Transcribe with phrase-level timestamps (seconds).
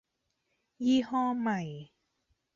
[0.85, 1.61] ยี่ห้อใหม่